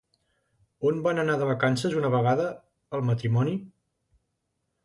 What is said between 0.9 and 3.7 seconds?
On van anar de vacances una vegada, el matrimoni?